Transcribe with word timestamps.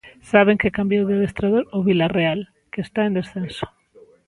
Saben 0.31 0.59
que 0.61 0.75
cambiou 0.77 1.03
de 1.05 1.15
adestrador 1.17 1.63
o 1.77 1.79
Vilarreal, 1.87 2.39
que 2.71 2.81
está 2.87 3.01
en 3.05 3.13
descenso. 3.17 3.65